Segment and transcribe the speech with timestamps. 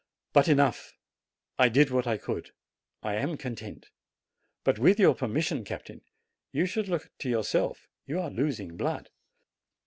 [0.33, 0.97] But enough!
[1.59, 2.53] I did what I could.
[3.03, 3.91] I am content.
[4.63, 6.01] But, with your permission, captain,
[6.51, 9.11] you should look to yourself: you are losing blood."